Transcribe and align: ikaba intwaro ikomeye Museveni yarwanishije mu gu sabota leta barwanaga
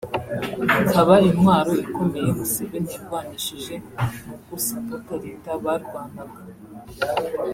ikaba 0.81 1.13
intwaro 1.29 1.71
ikomeye 1.85 2.29
Museveni 2.37 2.91
yarwanishije 2.93 3.75
mu 4.25 4.35
gu 4.45 4.55
sabota 4.65 5.13
leta 5.25 5.49
barwanaga 5.63 6.41